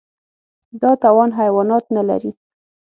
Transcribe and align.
دا 0.81 0.91
توان 1.03 1.29
حیوانات 1.39 1.85
نهلري. 1.95 2.31